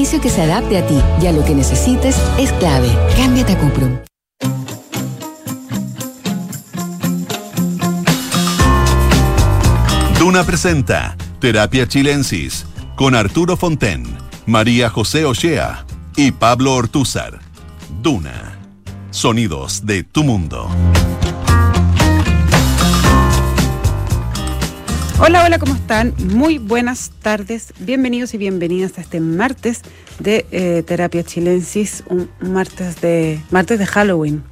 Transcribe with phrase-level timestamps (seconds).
[0.00, 2.88] servicio que se adapte a ti y a lo que necesites es clave.
[3.16, 3.98] Cámbiate a Cuprum.
[10.18, 12.64] Duna presenta Terapia Chilensis
[12.96, 14.04] con Arturo Fonten,
[14.46, 15.84] María José Ochea
[16.16, 17.40] y Pablo Ortúzar.
[18.00, 18.58] Duna.
[19.10, 20.70] Sonidos de tu mundo.
[25.22, 26.14] Hola, hola, ¿cómo están?
[26.18, 27.72] Muy buenas tardes.
[27.78, 29.82] Bienvenidos y bienvenidas a este martes
[30.18, 34.42] de eh, Terapia Chilensis, un martes de, martes de Halloween.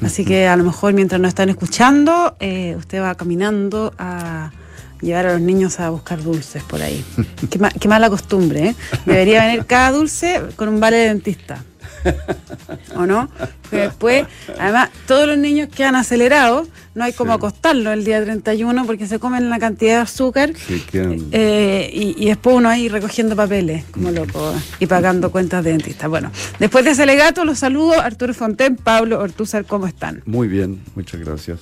[0.00, 4.52] Así que a lo mejor mientras nos están escuchando, eh, usted va caminando a
[5.00, 7.04] llevar a los niños a buscar dulces por ahí.
[7.50, 8.74] Qué, ma- qué mala costumbre, ¿eh?
[9.04, 11.64] Debería venir cada dulce con un vale de dentista.
[12.96, 13.28] ¿O no?
[13.62, 14.26] Porque después,
[14.58, 19.18] además, todos los niños quedan acelerados, no hay como acostarlos el día 31 porque se
[19.18, 23.84] comen la cantidad de azúcar Sí, quedan- eh, y, y después uno ahí recogiendo papeles,
[23.90, 26.08] como loco, y pagando cuentas de dentista.
[26.08, 30.22] Bueno, después de ese legato, los saludo, Arturo Fonten, Pablo Ortúzar, ¿cómo están?
[30.26, 31.58] Muy bien, muchas gracias.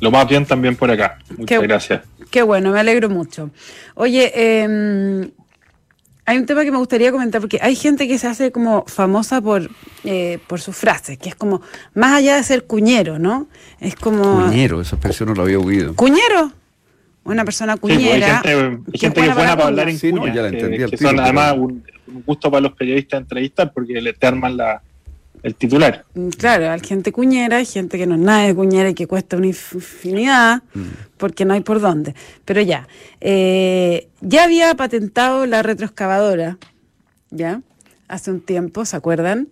[0.00, 1.18] Lo más bien también por acá.
[1.36, 2.00] Muchas Qué- gracias.
[2.30, 3.50] Qué bueno, me alegro mucho.
[3.94, 5.30] Oye, eh,
[6.24, 9.40] hay un tema que me gustaría comentar, porque hay gente que se hace como famosa
[9.40, 9.68] por,
[10.04, 11.62] eh, por sus frases, que es como,
[11.94, 13.48] más allá de ser cuñero, ¿no?
[13.80, 14.44] Es como...
[14.46, 15.94] Cuñero, esa expresión no la había oído.
[15.94, 16.52] ¿Cuñero?
[17.24, 18.40] Una persona Sí, pues, cuñera.
[18.44, 20.48] hay gente, hay gente que es buena para hablar en Sí, no, cuña, ya la
[20.48, 24.56] entendí que son además un, un gusto para los periodistas entrevistar porque le te arman
[24.56, 24.82] la,
[25.42, 26.04] el titular.
[26.14, 29.06] Mm, Claro, hay gente cuñera, hay gente que no es nada de cuñera y que
[29.06, 30.62] cuesta una infinidad,
[31.16, 32.14] porque no hay por dónde.
[32.44, 32.88] Pero ya,
[33.20, 36.58] eh, ya había patentado la retroexcavadora,
[37.30, 37.60] ¿ya?
[38.08, 39.48] Hace un tiempo, ¿se acuerdan?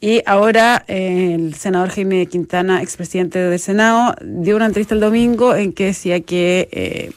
[0.00, 5.54] Y ahora eh, el senador Jaime Quintana, expresidente del Senado, dio una entrevista el domingo
[5.54, 7.10] en que decía que, eh,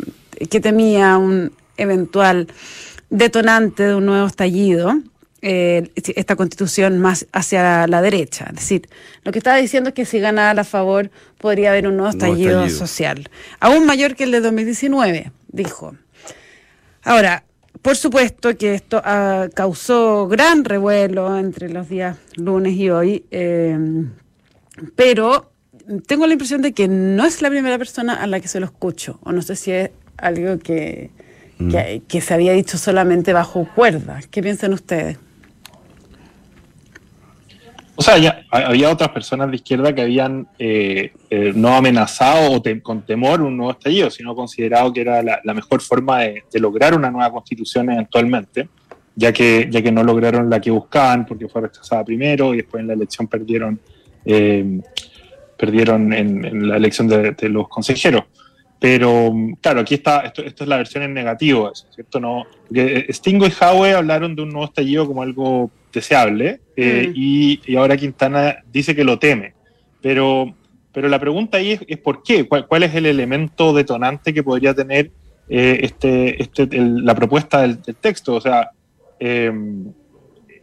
[0.48, 2.48] que temía un eventual
[3.10, 5.00] detonante de un nuevo estallido,
[5.46, 8.46] eh, esta constitución más hacia la derecha.
[8.48, 8.88] Es decir,
[9.26, 12.70] lo que estaba diciendo es que si ganara a favor podría haber un nuevo estallido,
[12.70, 13.30] social,
[13.60, 15.98] aún mayor que el de 2019, dijo.
[17.04, 17.44] Ahora,
[17.82, 23.78] por supuesto que esto ah, causó gran revuelo entre los días lunes y hoy, eh,
[24.96, 25.52] pero
[26.08, 28.66] tengo la impresión de que no es la primera persona a la que se lo
[28.66, 31.12] escucho, o no sé si es algo que,
[31.70, 34.22] que, que se había dicho solamente bajo cuerda.
[34.32, 35.18] ¿Qué piensan ustedes?
[37.96, 42.52] O sea, ya ha- había otras personas de izquierda que habían eh, eh, no amenazado
[42.52, 46.44] o te- con temor un nuevo estallido, sino considerado que era la, mejor forma de,
[46.56, 48.68] lograr una nueva constitución eventualmente,
[49.16, 52.82] ya que, ya que no lograron la que buscaban porque fue rechazada primero y después
[52.82, 53.80] en la elección perdieron,
[54.26, 54.82] eh,
[55.56, 58.24] perdieron en, la elección de, los consejeros.
[58.80, 62.20] Pero claro, aquí está, esto, esto es la versión en negativo, ¿cierto?
[62.20, 62.44] No,
[63.10, 67.14] Stingo y Howe hablaron de un nuevo estallido como algo deseable eh, Mm.
[67.16, 69.54] y, y ahora Quintana dice que lo teme.
[70.02, 70.54] Pero,
[70.92, 72.46] pero la pregunta ahí es, es ¿por qué?
[72.48, 75.12] ¿Cuál, cuál es el elemento detonante que podría tener
[75.50, 78.34] eh, este, este, el- la propuesta del, del texto?
[78.36, 78.72] O sea,
[79.20, 79.52] eh,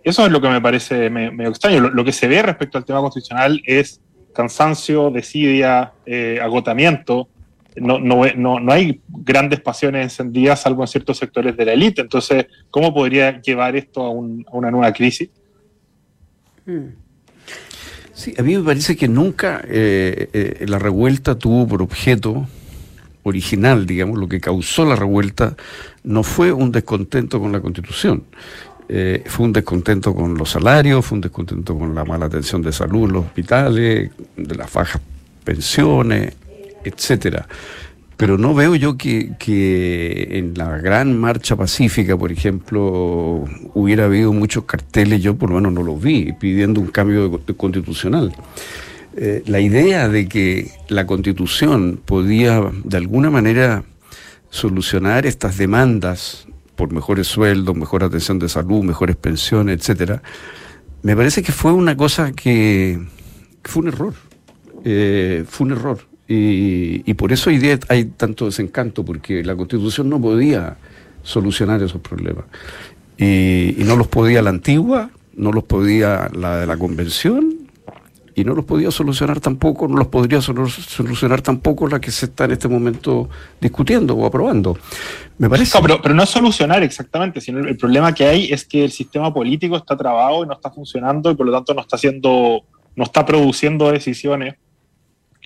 [0.03, 1.81] eso es lo que me parece me- medio extraño.
[1.81, 4.01] Lo, lo que se ve respecto al tema constitucional es
[4.35, 7.29] cansancio, desidia, eh, agotamiento.
[7.81, 12.03] No, no, no, no hay grandes pasiones encendidas, salvo en ciertos sectores de la élite.
[12.03, 15.31] Entonces, ¿cómo podría llevar esto a, un- a una nueva crisis?
[16.67, 16.87] Mm.
[18.13, 22.47] Sí, a mí me parece que nunca eh, eh, la revuelta tuvo por objeto
[23.23, 25.57] original, digamos, lo que causó la revuelta
[26.05, 28.25] no fue un descontento con la constitución.
[28.89, 32.73] Eh, fue un descontento con los salarios, fue un descontento con la mala atención de
[32.73, 35.01] salud en los hospitales, de las bajas
[35.45, 36.35] pensiones,
[36.85, 37.47] etcétera.
[38.17, 44.33] Pero no veo yo que, que en la gran marcha pacífica, por ejemplo, hubiera habido
[44.35, 48.35] muchos carteles, yo por lo menos no los vi, pidiendo un cambio de- constitucional.
[49.17, 53.85] Eh, la idea de que la constitución podía de alguna manera
[54.51, 60.23] solucionar estas demandas por mejores sueldos, mejor atención de salud, mejores pensiones, etcétera,
[61.03, 63.01] me parece que fue una cosa que,
[63.63, 64.15] que fue un error.
[64.85, 66.10] Eh, fue un error.
[66.33, 70.77] Y, y por eso hoy hay tanto desencanto, porque la constitución no podía
[71.25, 72.45] solucionar esos problemas.
[73.19, 77.57] Y, y no los podía la antigua, no los podía la de la convención,
[78.37, 82.27] y no los podía solucionar tampoco, no los podría solu- solucionar tampoco la que se
[82.27, 83.29] está en este momento
[83.61, 84.79] discutiendo o aprobando.
[85.37, 85.77] Me parece.
[85.83, 88.93] Pero, pero no es solucionar exactamente, sino el, el problema que hay es que el
[88.93, 92.63] sistema político está trabado y no está funcionando y por lo tanto no está haciendo,
[92.95, 94.55] no está produciendo decisiones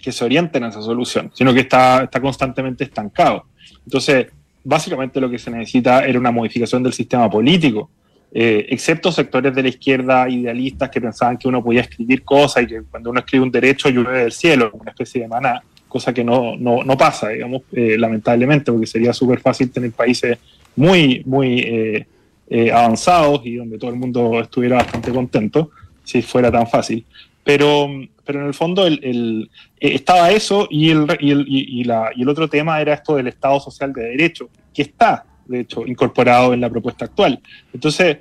[0.04, 3.46] que se orienten a esa solución, sino que está, está constantemente estancado.
[3.86, 4.26] Entonces,
[4.62, 7.88] básicamente lo que se necesita era una modificación del sistema político.
[8.36, 12.66] eh, excepto sectores de la izquierda idealistas que pensaban que uno podía escribir cosas y
[12.66, 16.24] que cuando uno escribe un derecho llueve del cielo, una especie de maná, cosa que
[16.24, 20.36] no, no, no pasa, digamos, eh, lamentablemente, porque sería súper fácil tener países
[20.74, 25.70] muy, muy eh, avanzados y donde todo el mundo estuviera bastante contento,
[26.02, 27.04] si fuera tan fácil.
[27.44, 27.88] Pero,
[28.24, 32.28] pero en el fondo el, estaba eso y el, y, el, y, la, y el
[32.28, 36.60] otro tema era esto del Estado Social de Derecho, que está de hecho, incorporado en
[36.60, 37.40] la propuesta actual.
[37.72, 38.18] Entonces,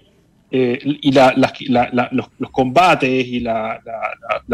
[0.51, 1.33] eh, y la,
[2.11, 3.81] los, combates y las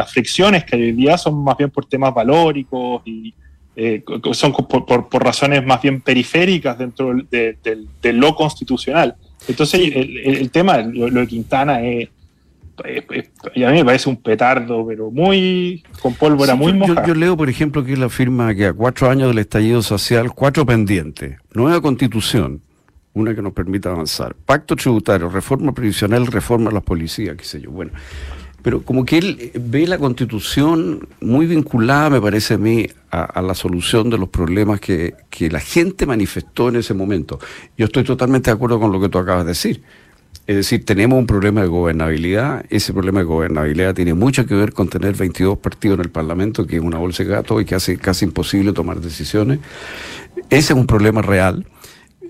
[0.08, 3.34] fricciones que hay hoy día son más bien por temas valóricos y
[3.76, 9.16] eh, son por, por, razones más bien periféricas dentro de, lo constitucional.
[9.48, 12.10] Entonces, el, tema, lo, de Quintana es,
[13.56, 17.06] y a mí me parece un petardo, pero muy con pólvora muy mojada.
[17.06, 20.66] Yo, leo, por ejemplo, que la firma que a cuatro años del estallido social, cuatro
[20.66, 22.62] pendientes, nueva constitución,
[23.14, 27.62] una que nos permita avanzar, pacto tributario, reforma previsional, reforma a las policías, qué sé
[27.62, 27.72] yo.
[27.72, 27.92] Bueno,
[28.62, 33.56] pero como que él ve la constitución muy vinculada, me parece a mí, a, la
[33.56, 37.40] solución de los problemas que, que la gente manifestó en ese momento.
[37.78, 39.82] Yo estoy totalmente de acuerdo con lo que tú acabas de decir.
[40.50, 42.66] Es decir, tenemos un problema de gobernabilidad.
[42.72, 46.66] Ese problema de gobernabilidad tiene mucho que ver con tener 22 partidos en el Parlamento,
[46.66, 49.60] que es una bolsa de gato y que hace casi imposible tomar decisiones.
[50.50, 51.68] Ese es un problema real.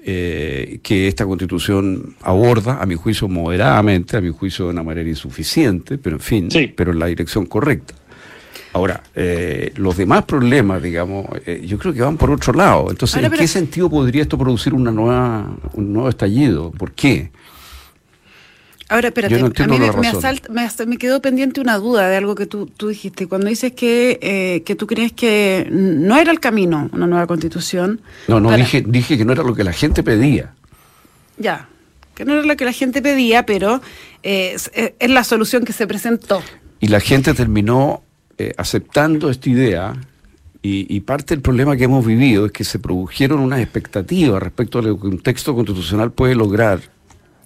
[0.04, 5.08] Eh, que esta constitución aborda, a mi juicio moderadamente, a mi juicio de una manera
[5.08, 7.94] insuficiente, pero en fin, pero en la dirección correcta.
[8.74, 12.88] Ahora, eh, los demás problemas, digamos, eh, yo creo que van por otro lado.
[12.90, 16.72] Entonces, ¿en qué sentido podría esto producir una nueva, un nuevo estallido?
[16.72, 17.32] ¿Por qué?
[18.90, 22.88] Ahora, espérate, a mí me, me, quedó pendiente una duda de algo que tú, tú
[22.88, 23.28] dijiste.
[23.28, 28.02] Cuando dices que, eh, que tú crees que no era el camino una nueva constitución.
[28.28, 30.56] No, no, dije, dije que no era lo que la gente pedía.
[31.38, 31.70] Ya,
[32.16, 33.80] que no era lo que la gente pedía, pero
[34.24, 34.58] eh,
[35.00, 36.42] es, la solución que se presentó.
[36.80, 38.02] Y la gente terminó
[38.40, 39.94] eh, aceptando esta idea
[40.64, 44.80] y, y, parte del problema que hemos vivido es que se produjeron unas expectativas respecto
[44.80, 46.82] a lo que un texto constitucional puede lograr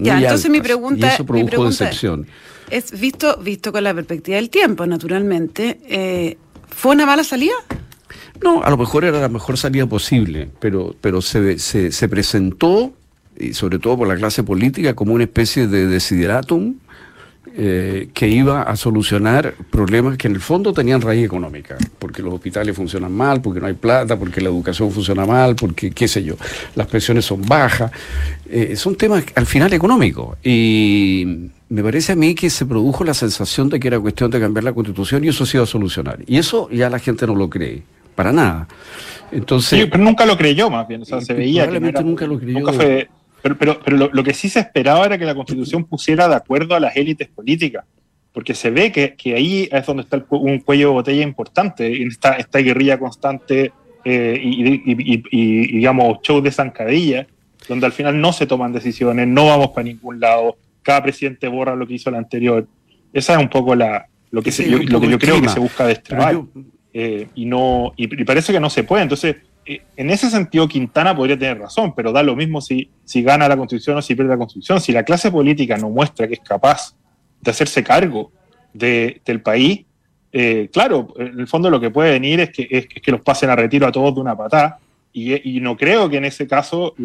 [0.03, 1.89] ya, entonces mi pregunta, mi pregunta
[2.69, 6.37] es, visto, visto con la perspectiva del tiempo, naturalmente, eh,
[6.69, 7.53] ¿fue una mala salida?
[8.41, 12.93] No, a lo mejor era la mejor salida posible, pero, pero se, se, se presentó,
[13.37, 16.75] y sobre todo por la clase política, como una especie de desideratum
[17.55, 22.33] eh, que iba a solucionar problemas que en el fondo tenían raíz económica, porque los
[22.33, 26.23] hospitales funcionan mal, porque no hay plata, porque la educación funciona mal, porque qué sé
[26.23, 26.33] yo,
[26.75, 27.91] las pensiones son bajas,
[28.49, 30.35] eh, son temas al final económicos.
[30.43, 34.39] Y me parece a mí que se produjo la sensación de que era cuestión de
[34.39, 36.19] cambiar la constitución y eso se iba a solucionar.
[36.25, 37.83] Y eso ya la gente no lo cree,
[38.15, 38.67] para nada.
[39.31, 42.59] Entonces, pero nunca lo creyó más bien, o sea, se veía que nunca lo creyó.
[42.61, 43.09] Nunca fue,
[43.43, 46.75] pero, pero, pero lo, que sí se esperaba era que la constitución pusiera de acuerdo
[46.75, 47.83] a las élites políticas,
[48.31, 52.07] porque se ve que, que ahí es donde está un cuello de botella importante, en
[52.07, 53.73] esta, esta guerrilla constante
[54.05, 57.27] eh, y, y, digamos, show de zancadilla,
[57.67, 61.75] donde al final no se toman decisiones, no vamos para ningún lado, cada presidente borra
[61.75, 62.65] lo que hizo el anterior.
[63.11, 65.85] Esa es un poco la, lo que, yo, lo que yo creo que se busca
[65.85, 66.41] destrabar.
[66.93, 69.03] Eh, y, no, y parece que no se puede.
[69.03, 73.47] Entonces, en ese sentido Quintana podría tener razón, pero da lo mismo si, si gana
[73.47, 74.81] la constitución o si pierde la constitución.
[74.81, 76.95] Si la clase política no muestra que es capaz
[77.41, 78.31] de hacerse cargo
[78.73, 79.85] del país,
[80.31, 83.55] eh, claro, en el fondo lo que puede venir es que, que los pasen a
[83.55, 84.79] retiro a todos de una patada.
[85.15, 86.95] Y, no creo que en ese caso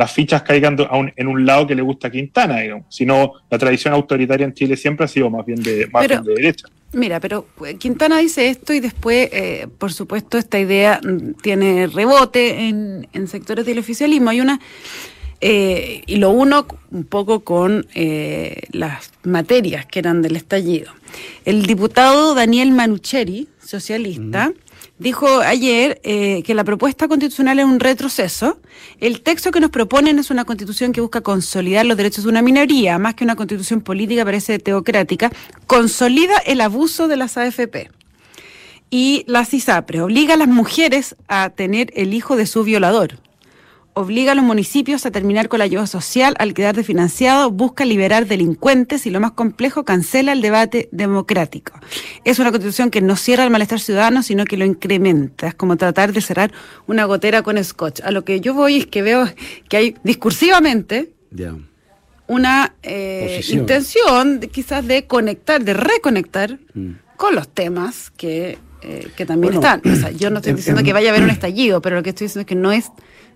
[0.00, 0.78] las fichas caigan
[1.14, 4.74] en un lado que le gusta a Quintana, digamos, sino la tradición autoritaria en Chile
[4.78, 6.68] siempre ha sido más bien de, más bien de derecha.
[6.94, 11.86] Mira, pero eh, Quintana dice esto y después, eh, por supuesto, esta idea mm, tiene
[11.86, 14.30] rebote en, sectores del oficialismo.
[14.30, 14.58] Hay una,
[15.42, 17.86] eh, y lo uno un poco con
[18.72, 20.90] las materias que eran del estallido.
[21.44, 24.54] El diputado Daniel Manucheri, socialista,
[25.00, 28.60] dijo ayer eh, que la propuesta constitucional es un retroceso.
[29.00, 32.42] El texto que nos proponen es una constitución que busca consolidar los derechos de una
[32.42, 35.32] minoría, más que una constitución política, parece teocrática,
[35.66, 37.90] consolida el abuso de las AFP.
[38.90, 43.18] Y la CISAPRE obliga a las mujeres a tener el hijo de su violador
[44.00, 48.26] obliga a los municipios a terminar con la ayuda social al quedar desfinanciado, busca liberar
[48.26, 51.78] delincuentes y lo más complejo, cancela el debate democrático.
[52.24, 55.48] Es una constitución que no cierra el malestar ciudadano, sino que lo incrementa.
[55.48, 56.52] Es como tratar de cerrar
[56.86, 58.00] una gotera con scotch.
[58.02, 59.28] A lo que yo voy es que veo
[59.68, 61.12] que hay discursivamente
[62.26, 66.90] una eh, intención quizás de conectar, de reconectar mm.
[67.16, 69.82] con los temas que, eh, que también están.
[70.16, 72.42] yo no estoy diciendo que vaya a haber un estallido, pero lo que estoy diciendo
[72.42, 72.90] es que no es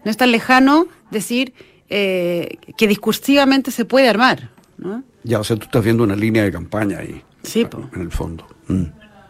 [0.04, 1.52] no es tan lejano decir
[1.88, 4.50] eh, que discursivamente se puede armar.
[4.78, 5.02] ¿no?
[5.22, 7.22] Ya, o sea, tú estás viendo una línea de campaña ahí.
[7.42, 7.88] Sí, po.
[7.94, 8.46] En el fondo.
[8.68, 8.84] Mm.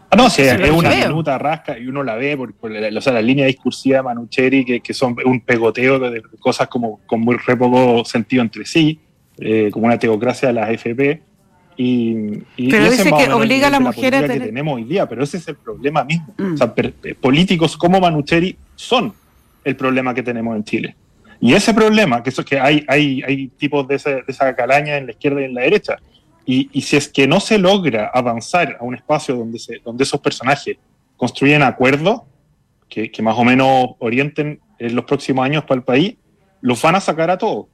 [0.09, 1.09] Ah, no, sí, Sí, es una veo.
[1.09, 4.03] minuta rasca y uno la ve por, por la, o sea, la línea discursiva de
[4.03, 8.65] Manucheri, que, que son un pegoteo de cosas como con muy re poco sentido entre
[8.65, 8.99] sí,
[9.37, 11.21] eh, como una teocracia de las FP.
[11.77, 12.15] Y,
[12.55, 14.83] y- Pero dice que obliga a la de mujer a política tener- que tenemos hoy
[14.85, 16.33] día, pero ese es el problema mismo.
[16.37, 16.53] Mm.
[16.53, 19.13] O sea, per- eh, políticos como Manucheri son
[19.65, 20.95] el problema que tenemos en Chile.
[21.41, 24.55] Y ese problema, que eso es que hay, hay, hay tipos de, ese- de esa
[24.55, 25.97] calaña en la izquierda y en la derecha,
[26.45, 30.03] y, y si es que no se logra avanzar a un espacio donde, se, donde
[30.05, 30.77] esos personajes
[31.17, 32.21] construyen acuerdos
[32.87, 36.15] que, que más o menos orienten en los próximos años para el país,
[36.61, 37.65] los van a sacar a todos.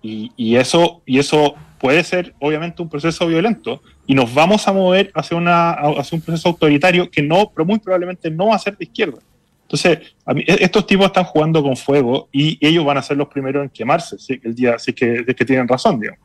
[0.00, 4.72] Y, y eso, y eso puede ser obviamente un proceso violento y nos vamos a
[4.72, 8.58] mover hacia, una, hacia un proceso autoritario que no, pero muy probablemente no va a
[8.60, 9.18] ser de izquierda.
[9.70, 13.18] Entonces, a mí- e- estos tipos están jugando con fuego y ellos van a ser
[13.18, 16.20] los primeros en quemarse, si, el día, es que, es que tienen razón, digamos.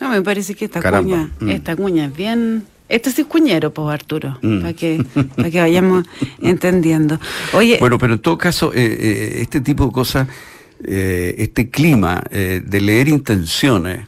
[0.00, 1.10] No, me parece que esta Caramba.
[1.10, 1.50] cuña, Mm.
[1.50, 2.64] esta cuña es bien.
[2.88, 4.60] Este sí es cuñero, pues Arturo, Mm.
[4.60, 5.04] para que,
[5.36, 6.06] para que vayamos
[6.40, 7.18] entendiendo.
[7.52, 10.26] Oye, Bueno, pero en todo caso, eh, eh, este tipo de cosas,
[10.84, 14.06] eh, este clima eh, de leer intenciones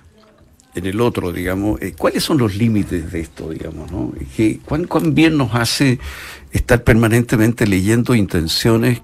[0.78, 3.90] en el otro, digamos, eh, ¿cuáles son los límites de esto, digamos?
[3.92, 4.12] ¿no?
[4.36, 5.98] ¿Qué- cuán, cuán bien nos hace
[6.52, 9.02] estar permanentemente leyendo intenciones?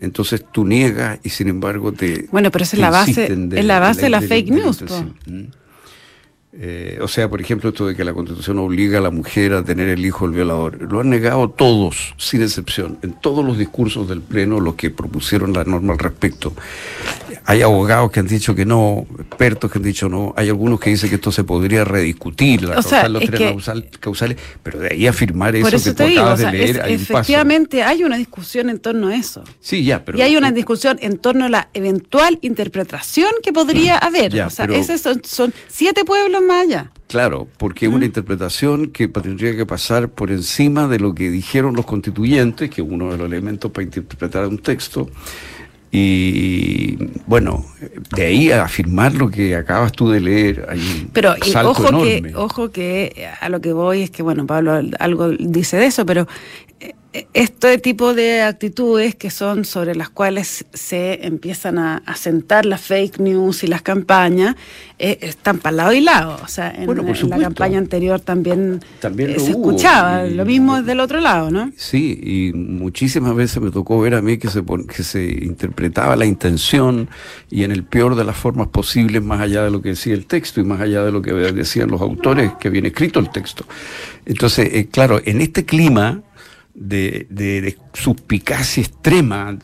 [0.00, 2.26] Entonces tú niegas y sin embargo te...
[2.32, 4.64] Bueno, pero esa es la base- es la base de la de fake de la
[4.64, 4.82] news.
[5.26, 5.42] Mm.
[6.52, 9.62] Eh, o sea, por ejemplo, esto de que la Constitución obliga a la mujer a
[9.62, 10.90] tener el hijo del violador.
[10.90, 15.52] Lo han negado todos, sin excepción, en todos los discursos del Pleno, los que propusieron
[15.52, 16.52] la norma al respecto.
[17.50, 20.90] Hay abogados que han dicho que no, expertos que han dicho no, hay algunos que
[20.90, 23.90] dicen que esto se podría rediscutir, la O sea, causal, los es tres que- causal-
[23.98, 26.76] causales, pero de ahí afirmar eso, eso que tú digo, o acabas sea, de leer,
[26.76, 27.12] es- hay un paso.
[27.14, 29.42] efectivamente hay una discusión en torno a eso.
[29.58, 30.16] Sí, ya, pero...
[30.18, 34.32] y hay una discusión en torno a la eventual interpretación que podría haber.
[34.32, 36.92] Ya, o sea, pero- esos son, son siete pueblos más allá.
[37.08, 41.74] Claro, porque es una interpretación que tendría que pasar por encima de lo que dijeron
[41.74, 45.10] los constituyentes, que es uno de los elementos para interpretar un texto.
[45.92, 47.66] Y bueno,
[48.16, 51.88] de ahí a afirmar lo que acabas tú de leer, hay un Pero salto ojo
[51.88, 52.22] enorme.
[52.30, 55.86] que, ojo que a lo que voy es que, bueno, Pablo al- algo dice de
[55.86, 56.28] eso, pero
[57.32, 62.80] este tipo de actitudes que son sobre las cuales se empiezan a, a sentar las
[62.82, 64.54] fake news y las campañas,
[64.96, 66.38] eh, están para lado y lado.
[66.42, 70.28] O sea, en, Bueno, por en la campaña anterior también, También eh, se hubo, escuchaba.
[70.28, 71.72] y- Lo mismo es del otro lado, ¿no?
[71.76, 74.62] Sí, y muchísimas veces me tocó ver a mí que se,
[74.94, 77.08] que se interpretaba la intención
[77.50, 80.26] y en el peor de las formas posibles, más allá de lo que decía el
[80.26, 83.64] texto y más allá de lo que decían los autores que habían escrito el texto.
[84.26, 86.22] Entonces, eh, claro, en este clima
[86.74, 89.56] de, de- de suspicacia extrema,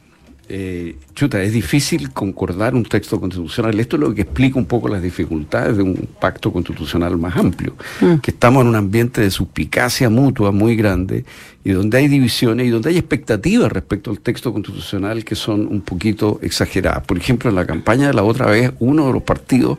[0.49, 3.81] eh, chuta, es difícil concordar un texto constitucional.
[3.81, 7.75] Esto es lo que explica un poco las dificultades de un pacto constitucional más amplio,
[8.23, 11.25] que estamos en un ambiente de suspicacia mutua muy grande
[11.65, 15.81] y donde hay divisiones y donde hay expectativas respecto al texto constitucional que son un
[15.81, 17.05] poquito exageradas.
[17.05, 19.79] Por ejemplo, en la campaña de la otra vez, uno de los partidos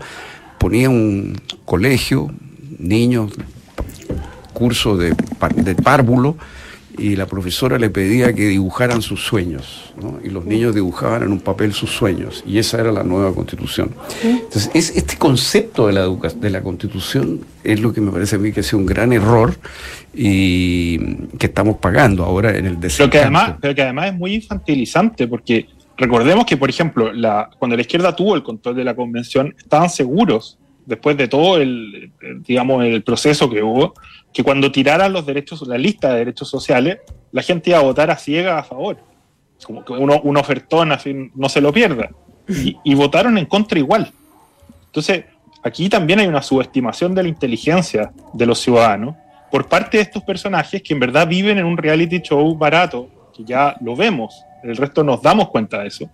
[0.60, 2.30] ponía un colegio,
[2.78, 3.32] niños,
[4.54, 5.16] curso de,
[5.56, 6.36] de párvulo
[6.98, 10.20] y la profesora le pedía que dibujaran sus sueños, ¿no?
[10.24, 13.92] y los niños dibujaban en un papel sus sueños, y esa era la nueva constitución.
[14.24, 18.38] Entonces, es, este concepto de la, educa- de la constitución es lo que me parece
[18.38, 19.56] a mí que es un gran error
[20.14, 20.98] y
[21.38, 25.28] que estamos pagando ahora en el Pero que, además, pero que además es muy infantilizante,
[25.28, 29.54] porque recordemos que, por ejemplo, la, cuando la izquierda tuvo el control de la convención,
[29.58, 30.58] estaban seguros,
[30.88, 33.94] después de todo el, digamos, el proceso que hubo,
[34.34, 37.00] que cuando tiraran los derechos, la lista de derechos sociales,
[37.32, 38.98] la gente iba a votar a ciega a favor.
[39.64, 42.10] Como que uno, un ofertón así no se lo pierda.
[42.48, 44.12] Y, y votaron en contra igual.
[44.86, 45.26] Entonces,
[45.62, 49.16] aquí también hay una subestimación de la inteligencia de los ciudadanos
[49.52, 53.44] por parte de estos personajes que en verdad viven en un reality show barato, que
[53.44, 56.10] ya lo vemos, el resto nos damos cuenta de eso,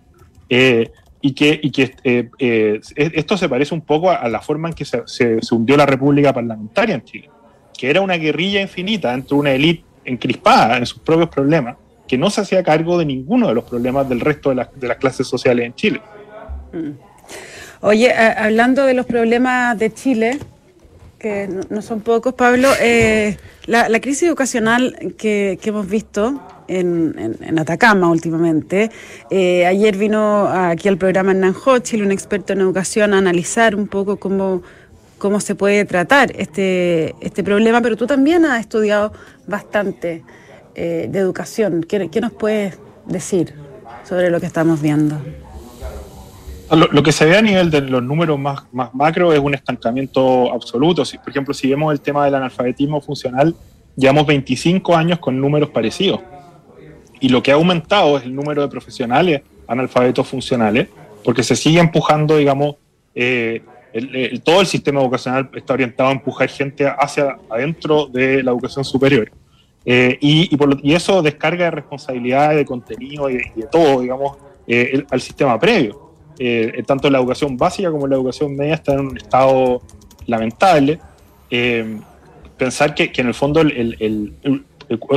[0.48, 0.90] eh,
[1.26, 4.68] y que, y que eh, eh, esto se parece un poco a, a la forma
[4.68, 7.30] en que se, se- se hundió la República Parlamentaria en Chile,
[7.78, 11.76] que era una guerrilla infinita entre una élite encrispada en sus propios problemas,
[12.06, 14.86] que no se hacía cargo de ninguno de los problemas del resto de, las- de
[14.86, 16.02] las clases sociales en Chile.
[17.80, 20.38] Oye, a- hablando de los problemas de Chile,
[21.18, 26.38] que no, no son pocos, Pablo, eh, la, la crisis educacional que, que hemos visto
[26.68, 28.90] en, Atacama últimamente,
[29.30, 33.86] eh, ayer vino aquí al programa Hernán Hochil, un experto en educación, a analizar un
[33.86, 34.62] poco cómo,
[35.18, 39.12] cómo se puede tratar este, este problema, pero tú también has estudiado
[39.46, 40.22] bastante
[40.74, 41.84] eh, de educación.
[41.84, 43.54] ¿Qué, nos puedes decir
[44.04, 45.16] sobre lo que estamos viendo?
[46.70, 50.52] Lo, que se ve a nivel de los números más, más macro es un estancamiento
[50.52, 51.04] absoluto.
[51.04, 53.54] Si, por ejemplo, si vemos el tema del analfabetismo funcional,
[53.96, 56.20] llevamos 25 años con números parecidos.
[57.24, 60.88] Y lo que ha aumentado es el número de profesionales analfabetos funcionales,
[61.24, 62.76] porque se sigue empujando, digamos,
[63.14, 63.62] eh,
[64.44, 69.32] todo el sistema educacional está orientado a empujar gente hacia adentro de la educación superior.
[69.86, 70.54] Eh, y,
[70.92, 76.10] eso descarga de responsabilidad, de contenido y de, todo, digamos, eh, al sistema previo.
[76.86, 79.80] tanto la educación básica como la educación media están en un estado
[80.26, 80.98] lamentable.
[82.58, 84.66] pensar que, que, en el fondo el,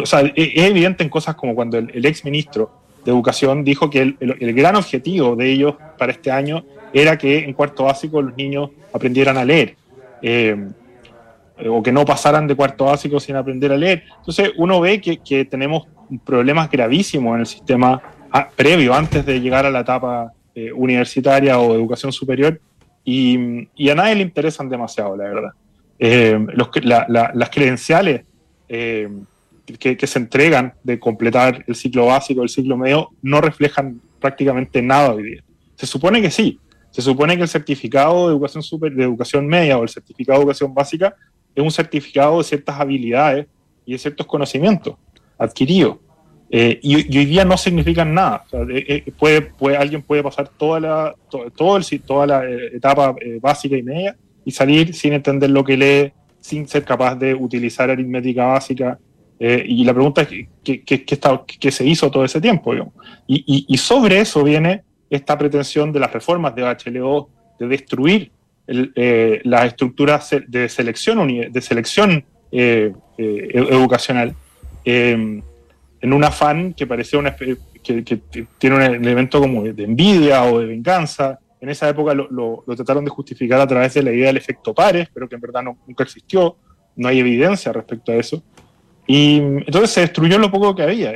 [0.05, 2.71] sea, es evidente en cosas como cuando el, ex ministro
[3.03, 7.53] de Educación dijo que el, gran objetivo de ellos para este año era que en
[7.53, 9.75] cuarto básico los niños aprendieran a leer.
[10.21, 10.67] Eh,
[11.65, 14.03] o que no pasaran de cuarto básico sin aprender a leer.
[14.19, 15.87] Entonces uno ve que, tenemos
[16.23, 21.57] problemas gravísimos en el sistema ah, previo, antes de llegar a la etapa eh, universitaria
[21.59, 22.59] o educación superior,
[23.03, 25.51] y, a nadie le interesan demasiado, la verdad.
[25.97, 28.23] Eh, las credenciales
[29.75, 35.13] que, se entregan de completar el ciclo básico, el ciclo medio, no reflejan prácticamente nada
[35.13, 35.43] hoy día.
[35.75, 36.59] Se supone que sí.
[36.91, 40.43] Se supone que el certificado de educación, super, de educación media o el certificado de
[40.43, 41.13] educación básica
[41.53, 43.47] es un certificado de ciertas habilidades
[43.85, 44.95] y de ciertos conocimientos
[45.37, 45.97] adquiridos.
[46.49, 48.45] Eh, y, hoy día no significan nada.
[48.69, 53.75] Eh, eh, puede, puede, alguien puede pasar toda la, todo, el, toda la etapa básica
[53.75, 58.45] y media y salir sin entender lo que lee, sin ser capaz de utilizar aritmética
[58.45, 58.97] básica,
[59.39, 60.29] eh, y la pregunta es
[60.63, 62.73] ¿qué, qué, se hizo todo ese tiempo?
[63.27, 67.29] Y, sobre eso viene esta pretensión de las reformas de HLO
[67.59, 68.31] de destruir
[68.67, 74.35] eh, las estructuras de selección, de selección eh, educacional
[74.83, 75.41] em,
[76.01, 77.57] en un afán que parecía una, que,
[78.57, 81.39] tiene un elemento como de envidia o de venganza.
[81.61, 85.09] En esa época lo, trataron de justificar a través de la idea del efecto pares,
[85.13, 86.57] pero que en verdad nunca existió.
[86.95, 88.43] No hay evidencia respecto a eso.
[89.07, 91.13] Y entonces se destruyó lo poco que había.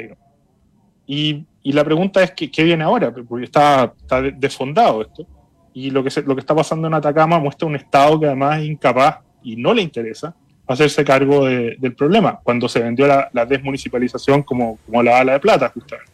[1.05, 3.13] Y, y, la pregunta es, ¿qué, ¿qué, viene ahora?
[3.13, 5.27] Porque está, está desfondado esto.
[5.73, 8.59] Y lo que, se, lo que está pasando en Atacama muestra un Estado que además
[8.59, 10.33] es incapaz y no le interesa
[10.67, 15.39] hacerse cargo del problema, cuando se vendió la, la desmunicipalización como, como la bala de
[15.41, 16.10] plata, justamente.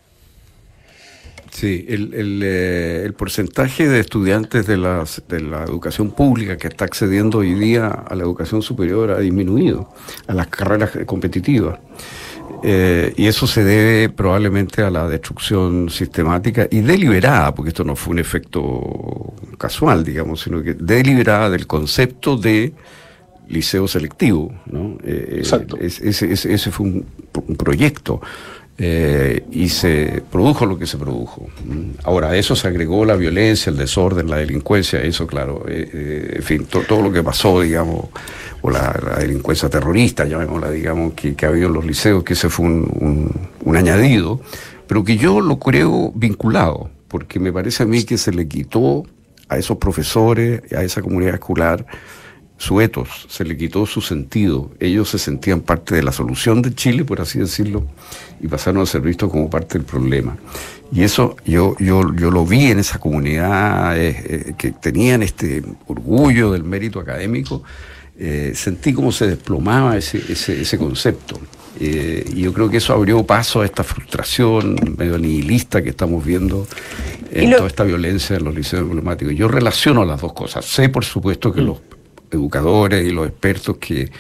[1.58, 6.68] Sí, el, el, eh, el, porcentaje de estudiantes de, las, de la educación pública que
[6.68, 9.92] está accediendo hoy día a la educación superior ha disminuido,
[10.28, 11.80] a las carreras competitivas.
[12.64, 17.96] Eh, y eso se debe probablemente a la destrucción sistemática y deliberada, porque esto no
[17.96, 22.72] fue un efecto casual, digamos, sino que deliberada del concepto de
[23.48, 24.54] liceo selectivo.
[24.68, 25.00] ¿no?
[25.04, 25.76] Eh, Exacto.
[25.80, 27.06] ese, ese, fue un,
[27.48, 28.22] un proyecto.
[28.80, 31.48] Eh, y se produjo lo que se produjo.
[32.04, 36.34] Ahora, a eso se agregó la violencia, el desorden, la delincuencia, eso claro, eh, eh,
[36.36, 38.06] en fin, todo lo que pasó, digamos,
[38.62, 42.68] o la, delincuencia terrorista, llamémosla, digamos, que, ha habido en los liceos, que ese fue
[42.68, 44.42] un, un añadido,
[44.86, 49.06] pero que yo lo creo vinculado, porque me parece a mí que se le quitó
[49.50, 51.84] a esos profesores, a esa comunidad escolar,
[52.58, 54.72] su etos, se le quitó su sentido.
[54.80, 57.86] Ellos se sentían parte de la solución de Chile, por así decirlo,
[58.42, 60.38] y pasaron a ser vistos como parte del problema.
[60.92, 65.64] Y eso yo, yo, yo lo vi en esa comunidad eh, eh, que tenían este
[65.88, 67.64] orgullo del mérito académico.
[68.20, 71.40] Eh, sentí cómo se desplomaba ese, ese, ese concepto.
[71.80, 76.66] y yo creo que eso abrió paso a esta frustración medio nihilista que estamos viendo
[77.32, 79.36] en toda esta violencia en los liceos diplomáticos.
[79.36, 80.66] Yo relaciono las dos cosas.
[80.66, 81.66] Sé, por supuesto, que mm.
[81.66, 81.80] los
[82.32, 84.12] educadores y los expertos que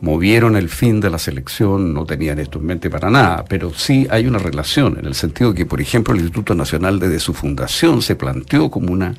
[0.00, 4.06] movieron el fin de la selección no tenían esto en mente para nada, pero sí
[4.10, 8.00] hay una relación, en el sentido que, por ejemplo, el Instituto Nacional desde su fundación
[8.02, 9.16] se planteó como un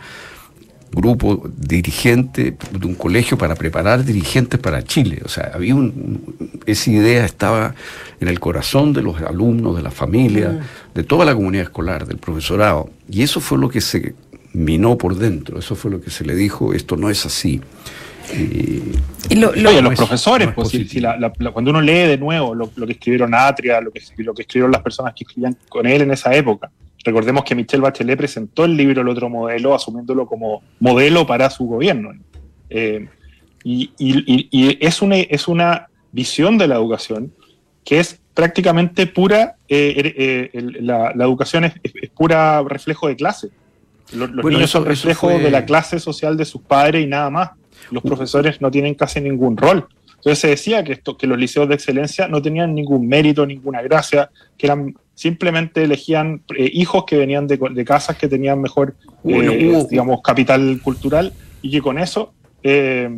[0.92, 5.22] grupo dirigente de un colegio para preparar dirigentes para Chile.
[5.24, 7.74] O sea, había un, esa idea estaba
[8.20, 10.96] en el corazón de los alumnos, de la familia, mm.
[10.96, 12.90] de toda la comunidad escolar, del profesorado.
[13.10, 14.16] Y eso fue lo que se
[14.54, 17.62] minó por dentro, eso fue lo que se le dijo, esto no es así.
[18.34, 20.72] Y, los profesores, pues,
[21.54, 24.82] cuando uno lee de nuevo lo, que escribieron Atria, lo que, lo que escribieron las
[24.82, 26.70] personas que escribían con él en esa época,
[27.04, 31.66] recordemos que Michelle Bachelet presentó el libro El otro modelo, asumiéndolo como modelo para su
[31.66, 32.12] gobierno.
[32.70, 33.08] Eh,
[33.64, 33.92] y,
[34.80, 37.32] es, una, es una visión de la educación
[37.84, 41.74] que es prácticamente pura, eh, er, eh, la, educación es,
[42.16, 43.50] pura reflejo de clase.
[44.14, 47.52] Los, niños son reflejo de la clase social de sus padres y nada más
[47.90, 49.88] los profesores no tienen casi ningún rol.
[50.18, 53.82] Entonces se decía que, esto, que los liceos de excelencia no tenían ningún mérito, ninguna
[53.82, 58.96] gracia, que eran simplemente elegían eh, hijos que venían de, de, casas que tenían mejor,
[59.24, 63.10] eh, digamos, capital cultural y que con eso, eh,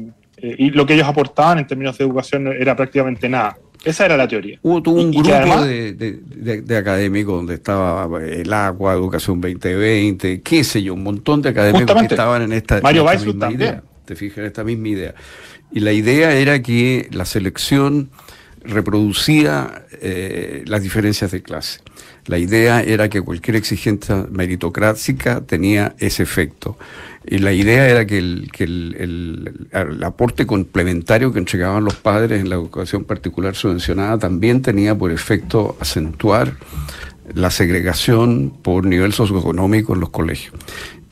[0.41, 3.57] y lo que ellos aportaban en términos de educación era prácticamente nada.
[3.85, 4.59] Esa era la teoría.
[4.61, 9.41] Hubo todo un grupo además- de, de- de- de académicos donde estaba el agua, Educación
[9.41, 13.51] 2020, qué sé yo, un montón de académicos que estaban en esta, Mario también.
[13.59, 13.83] idea.
[14.05, 15.15] Te fijas, esta misma idea.
[15.71, 18.09] Y la idea era que la selección
[18.65, 21.79] reproducía eh, las diferencias de clase.
[22.25, 26.77] La idea era que cualquier exigencia meritocrática tenía ese efecto.
[27.25, 28.49] Y la idea era que el-
[29.71, 35.11] el aporte complementario que entregaban los padres en la educación particular subvencionada también tenía por
[35.11, 36.53] efecto acentuar
[37.33, 40.53] la segregación por nivel socioeconómico en los colegios.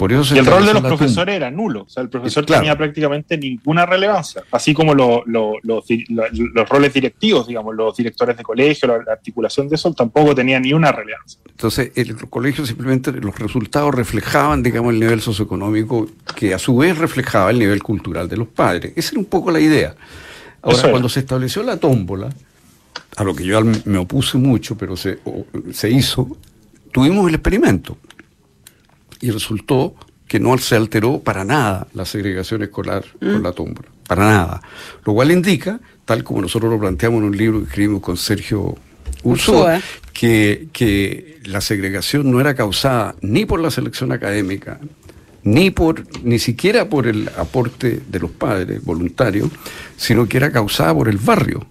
[0.01, 1.83] Por eso se Y el rol de los profesores era nulo.
[1.83, 2.61] O sea, el profesor Claro.
[2.63, 4.41] tenía prácticamente ninguna relevancia.
[4.51, 8.87] Así como lo- lo- los, di- lo- los roles directivos, digamos, los directores de colegio,
[8.87, 11.39] la, la articulación de eso, tampoco tenía ni una relevancia.
[11.47, 16.97] Entonces, el colegio simplemente los resultados reflejaban, digamos, el nivel socioeconómico, que a su vez
[16.97, 18.93] reflejaba el nivel cultural de los padres.
[18.95, 19.93] Esa era un poco la idea.
[20.63, 22.29] Ahora, cuando se estableció la tómbola,
[23.17, 25.19] a lo que yo me opuse mucho, pero se,
[25.71, 26.37] se hizo,
[26.91, 27.97] tuvimos el experimento.
[29.21, 29.95] Y resultó
[30.27, 33.89] que no se alteró para nada la segregación escolar con la tómbola.
[34.07, 34.61] Para nada.
[35.05, 38.75] Lo cual indica, tal como nosotros lo planteamos en un libro que escribimos con Sergio
[39.23, 39.79] Ursúa,
[40.13, 44.79] que, que la segregación no era causada ni por la selección académica,
[45.43, 49.49] ni por ni siquiera por el aporte de los padres voluntarios,
[49.97, 51.65] sino que era causada por el barrio.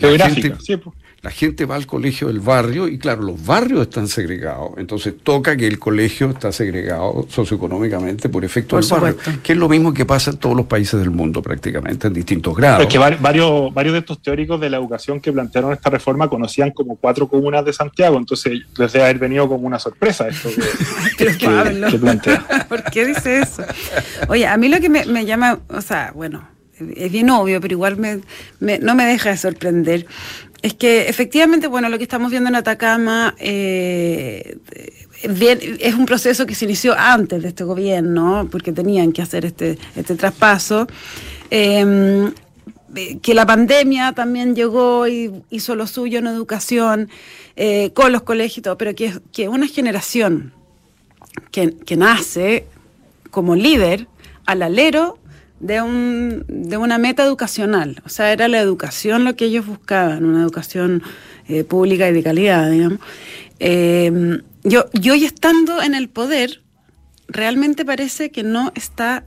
[0.00, 0.96] La gente- sí, pues.
[1.20, 5.56] La gente va al colegio del barrio y claro, los barrios están segregados, entonces toca
[5.56, 9.92] que el colegio está segregado socioeconómicamente por efecto Por del barrio, que es lo mismo
[9.92, 12.82] que pasa en todos los países del mundo prácticamente, en distintos grados.
[12.82, 16.28] Es que var- varios, varios de estos teóricos de la educación que plantearon esta reforma
[16.28, 20.48] conocían como cuatro comunas de Santiago, entonces les debe haber venido como una sorpresa esto
[20.50, 20.62] que,
[21.18, 21.88] Pero que- Pablo.
[21.88, 22.46] que plantea.
[22.68, 23.64] ¿Por qué dice eso?
[24.28, 26.48] Oye, a mí lo que me, me llama, o sea, bueno,
[26.94, 28.20] es bien obvio, pero igual me,
[28.60, 30.06] me- no me deja de sorprender,
[30.62, 34.58] es que efectivamente, bueno, lo que estamos viendo en Atacama eh,
[35.22, 39.78] es un proceso que se inició antes de este gobierno, porque tenían que hacer este,
[39.96, 40.86] este traspaso.
[41.50, 42.30] Eh,
[43.22, 47.08] que la pandemia también llegó y hizo lo suyo en educación,
[47.56, 50.52] eh, con los colegios y todo, pero que, que una generación
[51.50, 52.66] que, que nace
[53.30, 54.06] como líder
[54.46, 55.17] al alero
[55.60, 58.00] de, un, de una meta educacional.
[58.04, 61.02] O sea, era la educación lo que ellos buscaban, una educación
[61.48, 62.98] eh, pública y de calidad, digamos.
[63.60, 66.62] Eh, yo, y hoy estando en el poder,
[67.28, 69.24] realmente parece que no está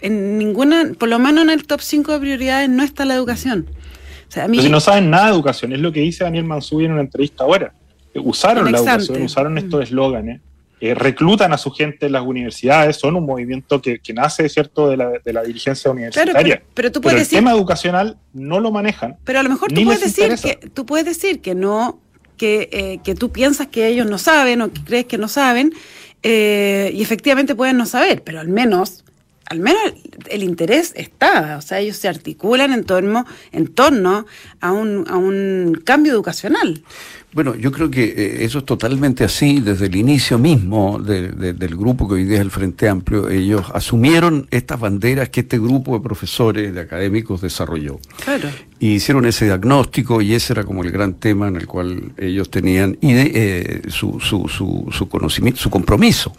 [0.00, 3.66] en ninguna, por lo menos en el top 5 de prioridades, no está la educación.
[4.28, 6.24] O sea, a mí, Pero si no saben nada de educación, es lo que dice
[6.24, 7.72] Daniel Mansubi en una entrevista ahora.
[8.14, 10.40] Eh, Usaron la educación, usaron estos eslóganes,
[10.80, 14.88] eh, reclutan a su gente en las universidades, son un movimiento que, que nace, ¿cierto?,
[14.88, 16.34] de la, de la dirigencia universitaria.
[16.56, 19.16] pero- pero tú puedes el decir- tema educacional no lo manejan.
[19.24, 20.48] Pero a lo mejor tú puedes decir interesa.
[20.60, 22.00] que tú puedes decir que no,
[22.36, 25.72] que, eh, que tú piensas que ellos no saben o que crees que no saben,
[26.22, 29.04] eh, y efectivamente pueden no saber, pero al menos,
[29.46, 29.80] al menos
[30.28, 34.26] el interés está, o sea, ellos se articulan en torno, en torno
[34.60, 36.82] a un, a un cambio educacional.
[37.32, 41.52] Bueno, yo creo que eh, eso es totalmente así desde el inicio mismo de- de-
[41.52, 43.28] del grupo que hoy día es el Frente Amplio.
[43.28, 48.00] Ellos asumieron estas banderas que este grupo de profesores, de académicos desarrolló.
[48.24, 48.48] Claro.
[48.80, 52.50] Y hicieron ese diagnóstico y ese era como el gran tema en el cual ellos
[52.50, 56.32] tenían y de, eh, su, su, su, su conocimiento, su compromiso.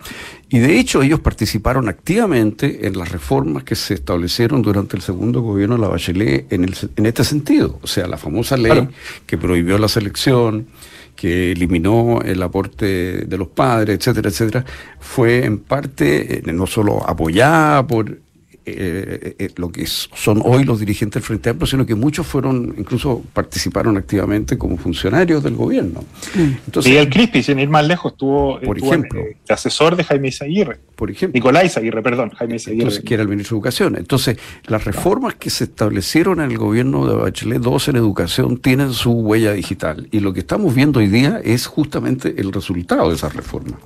[0.53, 5.41] Y de hecho ellos participaron activamente en las reformas que se establecieron durante el segundo
[5.41, 7.79] gobierno de la Bachelet en, el, en este sentido.
[7.81, 8.89] O sea, la famosa ley Claro.
[9.25, 10.67] que prohibió la selección,
[11.15, 14.65] que eliminó el aporte de los padres, etcétera, etcétera,
[14.99, 18.19] fue en parte eh, no solo apoyada por
[18.63, 22.75] eh, eh, lo que son hoy los dirigentes del Frente Amplio, sino que muchos fueron,
[22.77, 26.03] incluso participaron activamente como funcionarios del gobierno.
[26.35, 29.19] Entonces, Miguel Crispi, sin ir más lejos, estuvo, Por ejemplo.
[29.19, 30.79] de asesor de Jaime Izaguirre.
[30.95, 32.83] por ejemplo, Nicolás Izaguirre, perdón, Jaime Izaguirre.
[32.83, 33.95] Entonces, que era el ministro de Educación.
[33.97, 38.93] Entonces, las reformas que se establecieron en el gobierno de Bachelet 2 en educación tienen
[38.93, 40.07] su huella digital.
[40.11, 43.79] Y lo que estamos viendo hoy día es justamente el resultado de esas reformas.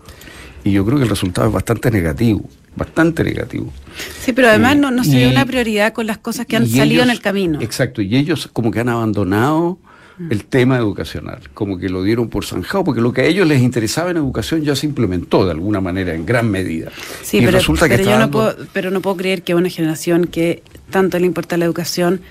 [0.65, 2.43] Y yo creo que el resultado es bastante negativo,
[2.75, 3.71] bastante negativo.
[4.19, 7.03] Sí, pero además no, no se dio una prioridad con las cosas que han salido
[7.03, 7.61] en el camino.
[7.61, 9.77] Exacto, y ellos como que han abandonado
[10.17, 10.31] Mm.
[10.31, 13.61] el tema educacional, como que lo dieron por zanjado, porque lo que a ellos les
[13.61, 16.89] interesaba en educación ya se implementó de alguna manera, en gran medida.
[17.21, 19.69] Sí, y pero, resulta que pero yo no puedo, pero no puedo creer que una
[19.69, 22.21] generación que tanto le importa la educación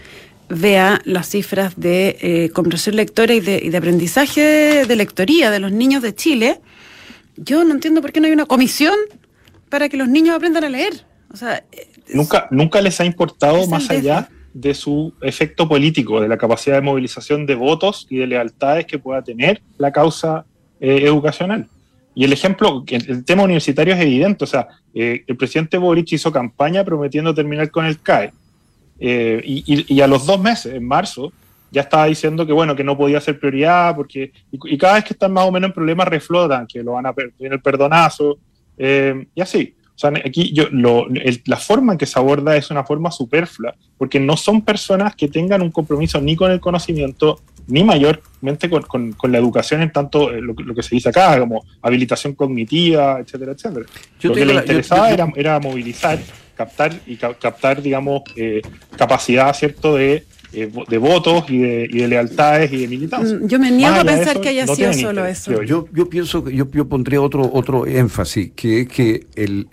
[0.48, 5.50] vea las cifras de eh, comprensión lectora y de, y de aprendizaje de, de lectoría
[5.50, 6.60] de los niños de Chile,
[7.36, 8.94] yo no entiendo por qué no hay una comisión
[9.68, 11.04] para que los niños aprendan a leer.
[11.32, 11.64] O sea,
[12.12, 16.82] Nunca, nunca les ha importado más allá de su efecto político, de la capacidad de
[16.82, 20.44] movilización de votos y de lealtades que pueda tener la causa
[20.80, 21.66] eh, educacional.
[22.14, 26.12] Y el ejemplo, el, el tema universitario es evidente, o sea, eh, el presidente Boric
[26.12, 28.32] hizo campaña prometiendo terminar con el CAE.
[29.00, 31.32] Eh, y, y- y a los dos meses, en marzo,
[31.74, 35.04] ya estaba diciendo que bueno, que no podía ser prioridad, porque, y, y cada vez
[35.04, 37.60] que están más o menos en problemas reflotan, que lo van a per- viene el
[37.62, 38.38] perdonazo,
[38.78, 39.74] eh, y así.
[39.96, 43.10] O sea, aquí yo, lo- el- la forma en que se aborda es una forma
[43.12, 48.68] superflua, porque no son personas que tengan un compromiso ni con el conocimiento, ni mayormente
[48.68, 51.38] con, con- con la educación en tanto eh, lo, que- lo que se dice acá,
[51.38, 53.86] como habilitación cognitiva, etcétera, etcétera.
[54.20, 56.18] Yo lo que tengo le la- yo- interesaba yo- era, era movilizar,
[56.56, 58.62] captar y ca- captar, digamos, eh,
[58.96, 63.36] capacidad, ¿cierto?, de, eh, de votos y de, y de lealtades y de militancia.
[63.38, 65.52] mm, yo me niego a pensar eso, que haya no sido solo interés, eso.
[65.52, 65.62] yo.
[65.62, 69.68] Yo, yo pienso que yo, yo pondría otro, otro énfasis, que es que el,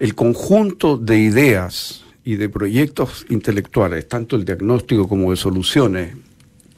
[0.00, 6.14] el conjunto de ideas y de proyectos intelectuales, tanto el diagnóstico como de soluciones,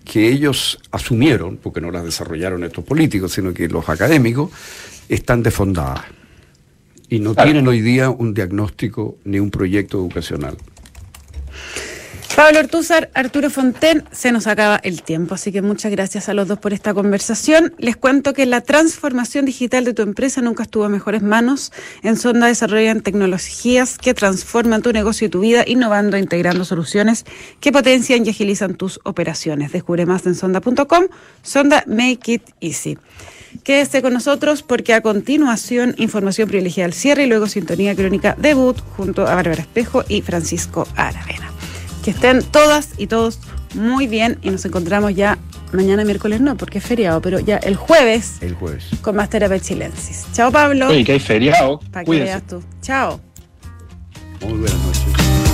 [0.04, 4.50] que ellos asumieron, porque no las desarrollaron estos políticos, sino que los académicos,
[5.08, 6.02] están desfondadas.
[7.08, 7.48] Y no Claro.
[7.50, 10.56] tienen hoy día un diagnóstico ni un proyecto educacional.
[12.36, 16.46] Pablo Ortúzar, Arturo Fonten, se nos acaba el tiempo, así que muchas gracias a los
[16.46, 17.72] dos por esta conversación.
[17.78, 21.72] Les cuento que la transformación digital de tu empresa nunca estuvo en mejores manos.
[22.02, 27.24] En Sonda desarrollan tecnologías que transforman tu negocio y tu vida, innovando e integrando soluciones
[27.58, 29.72] que potencian y agilizan tus operaciones.
[29.72, 31.06] Descubre más en sonda.com.
[31.42, 32.98] Sonda Make It Easy.
[33.64, 38.78] Quédese con nosotros porque a continuación información privilegiada al cierre y luego sintonía crónica debut
[38.94, 41.55] junto a Bárbara Espejo y Francisco Aravena.
[42.06, 43.40] Que estén todas y todos
[43.74, 45.38] muy bien y nos encontramos ya
[45.72, 48.84] mañana miércoles no, porque es feriado, pero ya el jueves El jueves.
[49.02, 50.24] con más terapia chilensis.
[50.32, 50.86] Chao Pablo.
[50.86, 51.80] Oye, que hay feriado.
[51.90, 52.30] Para que Cuídense.
[52.32, 52.62] veas tú.
[52.80, 53.20] Chao.
[54.40, 55.45] Muy buenas noches.